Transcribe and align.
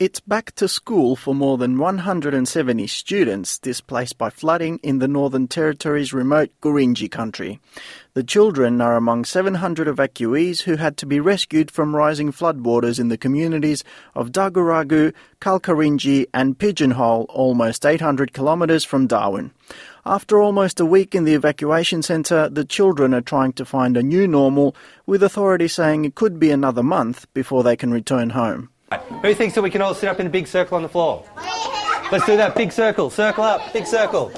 It's 0.00 0.20
back 0.20 0.54
to 0.54 0.68
school 0.68 1.16
for 1.16 1.34
more 1.34 1.58
than 1.58 1.76
170 1.76 2.86
students 2.86 3.58
displaced 3.58 4.16
by 4.16 4.30
flooding 4.30 4.78
in 4.84 5.00
the 5.00 5.08
Northern 5.08 5.48
Territory's 5.48 6.12
remote 6.12 6.52
Gurindji 6.62 7.10
country. 7.10 7.58
The 8.14 8.22
children 8.22 8.80
are 8.80 8.94
among 8.94 9.24
700 9.24 9.88
evacuees 9.88 10.62
who 10.62 10.76
had 10.76 10.96
to 10.98 11.06
be 11.06 11.18
rescued 11.18 11.72
from 11.72 11.96
rising 11.96 12.30
floodwaters 12.30 13.00
in 13.00 13.08
the 13.08 13.18
communities 13.18 13.82
of 14.14 14.30
Daguragu, 14.30 15.12
Kalkarindji, 15.40 16.26
and 16.32 16.56
Pigeonhole, 16.56 17.26
almost 17.28 17.84
800 17.84 18.32
kilometres 18.32 18.84
from 18.84 19.08
Darwin. 19.08 19.50
After 20.06 20.40
almost 20.40 20.78
a 20.78 20.86
week 20.86 21.16
in 21.16 21.24
the 21.24 21.34
evacuation 21.34 22.02
centre, 22.02 22.48
the 22.48 22.64
children 22.64 23.12
are 23.14 23.20
trying 23.20 23.52
to 23.54 23.64
find 23.64 23.96
a 23.96 24.04
new 24.04 24.28
normal, 24.28 24.76
with 25.06 25.24
authorities 25.24 25.72
saying 25.72 26.04
it 26.04 26.14
could 26.14 26.38
be 26.38 26.52
another 26.52 26.84
month 26.84 27.26
before 27.34 27.64
they 27.64 27.74
can 27.74 27.90
return 27.90 28.30
home. 28.30 28.70
Who 29.22 29.34
thinks 29.34 29.54
that 29.54 29.62
we 29.62 29.70
can 29.70 29.82
all 29.82 29.94
sit 29.94 30.08
up 30.08 30.20
in 30.20 30.26
a 30.26 30.30
big 30.30 30.46
circle 30.46 30.76
on 30.76 30.82
the 30.82 30.88
floor? 30.88 31.24
Let's 32.10 32.24
do 32.24 32.36
that. 32.36 32.54
Big 32.54 32.72
circle. 32.72 33.10
Circle 33.10 33.44
up. 33.44 33.72
Big 33.72 33.86
circle. 33.86 34.32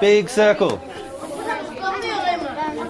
Big 0.00 0.28
circle. 0.28 0.76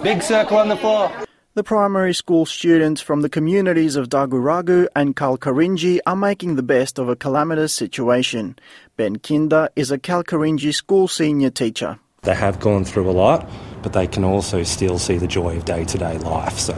Big 0.03 0.21
circle 0.21 0.57
on 0.57 0.69
the 0.69 0.77
floor. 0.77 1.11
The 1.53 1.63
primary 1.63 2.13
school 2.13 2.45
students 2.45 3.01
from 3.01 3.21
the 3.21 3.29
communities 3.29 3.97
of 3.97 4.07
Daguragu 4.07 4.87
and 4.95 5.15
Kalkarindji 5.15 5.99
are 6.05 6.15
making 6.15 6.55
the 6.55 6.63
best 6.63 6.97
of 6.97 7.09
a 7.09 7.15
calamitous 7.15 7.73
situation. 7.73 8.57
Ben 8.95 9.17
Kinder 9.17 9.67
is 9.75 9.91
a 9.91 9.97
Kalkarindji 9.97 10.73
school 10.73 11.09
senior 11.09 11.49
teacher. 11.49 11.99
They 12.21 12.35
have 12.35 12.59
gone 12.59 12.85
through 12.85 13.09
a 13.09 13.11
lot, 13.11 13.49
but 13.81 13.93
they 13.93 14.07
can 14.07 14.23
also 14.23 14.63
still 14.63 14.99
see 14.99 15.17
the 15.17 15.27
joy 15.27 15.57
of 15.57 15.65
day 15.65 15.85
to 15.85 15.97
day 15.97 16.17
life. 16.19 16.57
So 16.57 16.73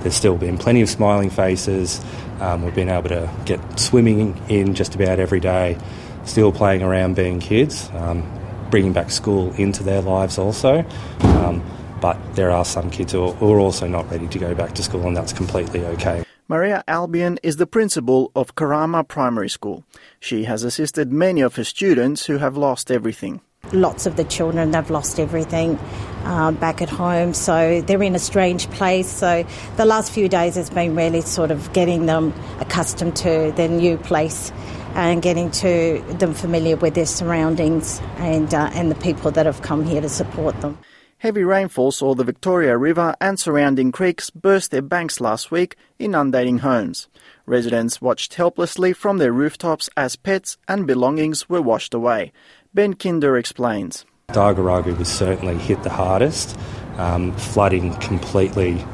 there's 0.00 0.14
still 0.14 0.36
been 0.36 0.58
plenty 0.58 0.82
of 0.82 0.88
smiling 0.88 1.30
faces. 1.30 2.04
Um, 2.40 2.64
we've 2.64 2.74
been 2.74 2.88
able 2.88 3.08
to 3.08 3.30
get 3.44 3.60
swimming 3.78 4.40
in 4.48 4.74
just 4.74 4.94
about 4.94 5.18
every 5.18 5.40
day, 5.40 5.78
still 6.24 6.52
playing 6.52 6.82
around 6.82 7.16
being 7.16 7.40
kids, 7.40 7.90
um, 7.94 8.24
bringing 8.70 8.92
back 8.92 9.10
school 9.10 9.52
into 9.54 9.82
their 9.82 10.02
lives 10.02 10.38
also. 10.38 10.84
Um, 11.20 11.62
but 12.00 12.16
there 12.34 12.50
are 12.50 12.64
some 12.64 12.90
kids 12.90 13.12
who 13.12 13.24
are, 13.24 13.32
who 13.32 13.52
are 13.52 13.58
also 13.58 13.88
not 13.88 14.08
ready 14.10 14.28
to 14.28 14.38
go 14.38 14.54
back 14.54 14.74
to 14.74 14.82
school, 14.82 15.06
and 15.06 15.16
that's 15.16 15.32
completely 15.32 15.84
okay. 15.84 16.24
Maria 16.50 16.82
Albion 16.88 17.38
is 17.42 17.56
the 17.56 17.66
principal 17.66 18.32
of 18.34 18.54
Karama 18.54 19.06
Primary 19.06 19.50
School. 19.50 19.84
She 20.18 20.44
has 20.44 20.62
assisted 20.62 21.12
many 21.12 21.42
of 21.42 21.56
her 21.56 21.64
students 21.64 22.24
who 22.24 22.38
have 22.38 22.56
lost 22.56 22.90
everything. 22.90 23.42
Lots 23.72 24.06
of 24.06 24.16
the 24.16 24.24
children 24.24 24.70
they've 24.70 24.90
lost 24.90 25.20
everything 25.20 25.78
uh, 26.24 26.52
back 26.52 26.80
at 26.82 26.88
home, 26.88 27.34
so 27.34 27.80
they're 27.82 28.02
in 28.02 28.14
a 28.14 28.18
strange 28.18 28.68
place. 28.70 29.08
So 29.08 29.46
the 29.76 29.84
last 29.84 30.10
few 30.10 30.28
days 30.28 30.54
has 30.54 30.70
been 30.70 30.94
really 30.96 31.20
sort 31.20 31.50
of 31.50 31.72
getting 31.72 32.06
them 32.06 32.32
accustomed 32.60 33.16
to 33.16 33.52
their 33.56 33.68
new 33.68 33.96
place 33.98 34.52
and 34.94 35.22
getting 35.22 35.50
to 35.50 36.02
them 36.18 36.34
familiar 36.34 36.76
with 36.76 36.94
their 36.94 37.06
surroundings 37.06 38.00
and 38.16 38.52
uh, 38.52 38.70
and 38.72 38.90
the 38.90 38.96
people 38.96 39.30
that 39.32 39.46
have 39.46 39.62
come 39.62 39.84
here 39.84 40.00
to 40.00 40.08
support 40.08 40.60
them. 40.60 40.78
Heavy 41.20 41.42
rainfall 41.42 41.90
saw 41.90 42.14
the 42.14 42.22
Victoria 42.22 42.76
River 42.76 43.12
and 43.20 43.40
surrounding 43.40 43.90
creeks 43.90 44.30
burst 44.30 44.70
their 44.70 44.82
banks 44.82 45.20
last 45.20 45.50
week, 45.50 45.74
inundating 45.98 46.58
homes. 46.58 47.08
Residents 47.44 48.00
watched 48.00 48.34
helplessly 48.34 48.92
from 48.92 49.18
their 49.18 49.32
rooftops 49.32 49.90
as 49.96 50.14
pets 50.14 50.58
and 50.68 50.86
belongings 50.86 51.48
were 51.48 51.60
washed 51.60 51.92
away. 51.92 52.30
Ben 52.74 52.94
Kinder 52.94 53.36
explains. 53.38 54.04
Daguragu 54.28 54.96
was 54.98 55.08
certainly 55.08 55.56
hit 55.56 55.82
the 55.82 55.90
hardest, 55.90 56.58
um, 56.98 57.32
flooding 57.36 57.94
completely 57.94 58.84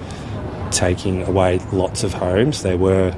taking 0.70 1.22
away 1.22 1.58
lots 1.72 2.04
of 2.04 2.14
homes. 2.14 2.62
There 2.62 2.78
were 2.78 3.16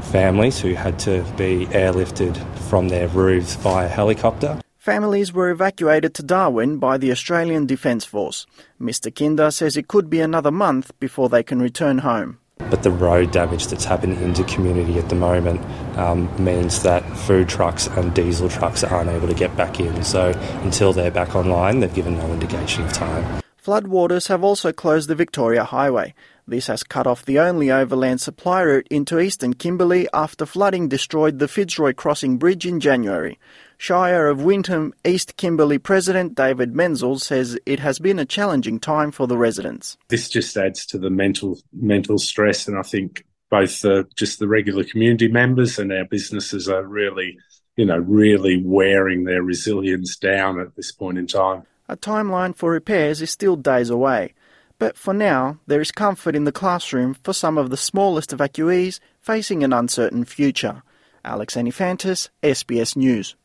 families 0.00 0.60
who 0.60 0.74
had 0.74 0.98
to 1.00 1.22
be 1.36 1.66
airlifted 1.66 2.36
from 2.68 2.88
their 2.88 3.06
roofs 3.08 3.54
via 3.54 3.88
helicopter. 3.88 4.60
Families 4.76 5.32
were 5.32 5.50
evacuated 5.50 6.14
to 6.14 6.24
Darwin 6.24 6.78
by 6.78 6.98
the 6.98 7.12
Australian 7.12 7.66
Defence 7.66 8.04
Force. 8.04 8.46
Mr. 8.80 9.14
Kinder 9.14 9.52
says 9.52 9.76
it 9.76 9.86
could 9.86 10.10
be 10.10 10.20
another 10.20 10.50
month 10.50 10.90
before 10.98 11.28
they 11.28 11.44
can 11.44 11.62
return 11.62 11.98
home. 11.98 12.38
But 12.70 12.82
the 12.82 12.90
road 12.90 13.30
damage 13.30 13.66
that's 13.66 13.84
happening 13.84 14.20
into 14.22 14.44
community 14.44 14.98
at 14.98 15.08
the 15.08 15.14
moment 15.14 15.60
um, 15.98 16.28
means 16.42 16.82
that 16.82 17.02
food 17.16 17.48
trucks 17.48 17.86
and 17.86 18.14
diesel 18.14 18.48
trucks 18.48 18.82
aren't 18.84 19.10
able 19.10 19.28
to 19.28 19.34
get 19.34 19.56
back 19.56 19.80
in. 19.80 20.02
So 20.02 20.30
until 20.62 20.92
they're 20.92 21.10
back 21.10 21.34
online, 21.34 21.80
they've 21.80 21.94
given 21.94 22.16
no 22.16 22.32
indication 22.32 22.84
of 22.84 22.92
time. 22.92 23.41
Floodwaters 23.64 24.26
have 24.26 24.42
also 24.42 24.72
closed 24.72 25.08
the 25.08 25.14
Victoria 25.14 25.62
Highway. 25.62 26.14
This 26.48 26.66
has 26.66 26.82
cut 26.82 27.06
off 27.06 27.24
the 27.24 27.38
only 27.38 27.70
overland 27.70 28.20
supply 28.20 28.62
route 28.62 28.88
into 28.90 29.20
eastern 29.20 29.54
Kimberley 29.54 30.08
after 30.12 30.44
flooding 30.44 30.88
destroyed 30.88 31.38
the 31.38 31.46
Fitzroy 31.46 31.92
Crossing 31.92 32.38
Bridge 32.38 32.66
in 32.66 32.80
January. 32.80 33.38
Shire 33.78 34.26
of 34.26 34.42
Wyndham 34.42 34.92
East 35.04 35.36
Kimberley 35.36 35.78
President 35.78 36.34
David 36.34 36.74
Menzel 36.74 37.20
says 37.20 37.56
it 37.64 37.78
has 37.78 38.00
been 38.00 38.18
a 38.18 38.24
challenging 38.24 38.80
time 38.80 39.12
for 39.12 39.28
the 39.28 39.38
residents. 39.38 39.96
This 40.08 40.28
just 40.28 40.56
adds 40.56 40.84
to 40.86 40.98
the 40.98 41.10
mental 41.10 41.60
mental 41.72 42.18
stress, 42.18 42.66
and 42.66 42.76
I 42.76 42.82
think 42.82 43.24
both 43.48 43.84
just 44.16 44.40
the 44.40 44.48
regular 44.48 44.82
community 44.82 45.28
members 45.28 45.78
and 45.78 45.92
our 45.92 46.04
businesses 46.04 46.68
are 46.68 46.84
really, 46.84 47.38
you 47.76 47.86
know, 47.86 47.98
really 47.98 48.60
wearing 48.64 49.22
their 49.22 49.44
resilience 49.44 50.16
down 50.16 50.58
at 50.58 50.74
this 50.74 50.90
point 50.90 51.18
in 51.18 51.28
time. 51.28 51.62
A 51.92 51.96
timeline 51.98 52.56
for 52.56 52.70
repairs 52.70 53.20
is 53.20 53.30
still 53.30 53.54
days 53.54 53.90
away, 53.90 54.32
but 54.78 54.96
for 54.96 55.12
now 55.12 55.58
there 55.66 55.82
is 55.82 55.92
comfort 55.92 56.34
in 56.34 56.44
the 56.44 56.50
classroom 56.50 57.12
for 57.22 57.34
some 57.34 57.58
of 57.58 57.68
the 57.68 57.76
smallest 57.76 58.30
evacuees 58.30 58.98
facing 59.20 59.62
an 59.62 59.74
uncertain 59.74 60.24
future. 60.24 60.82
Alex 61.22 61.54
Anifantis, 61.54 62.30
SBS 62.42 62.96
News. 62.96 63.36